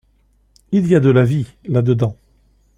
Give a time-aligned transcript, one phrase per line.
[0.71, 2.15] Il y a de la vie, là-dedans.